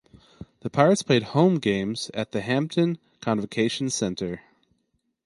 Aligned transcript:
The 0.61 0.71
Pirates 0.71 1.03
played 1.03 1.21
home 1.37 1.59
games 1.59 2.09
at 2.15 2.31
the 2.31 2.41
Hampton 2.41 2.97
Convocation 3.19 3.91
Center. 3.91 4.41